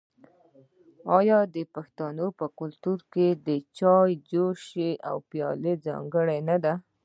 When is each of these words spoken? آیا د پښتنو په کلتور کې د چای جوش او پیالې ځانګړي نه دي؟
آیا 1.17 1.39
د 1.55 1.57
پښتنو 1.75 2.27
په 2.39 2.45
کلتور 2.59 2.99
کې 3.13 3.27
د 3.47 3.49
چای 3.77 4.11
جوش 4.29 4.61
او 5.09 5.17
پیالې 5.29 5.73
ځانګړي 5.85 6.39
نه 6.49 6.57
دي؟ 6.63 6.73